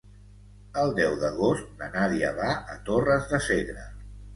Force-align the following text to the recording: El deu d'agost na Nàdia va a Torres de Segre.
El 0.83 0.93
deu 1.01 1.19
d'agost 1.25 1.71
na 1.85 1.93
Nàdia 1.99 2.35
va 2.43 2.51
a 2.77 2.83
Torres 2.93 3.33
de 3.35 3.47
Segre. 3.53 3.91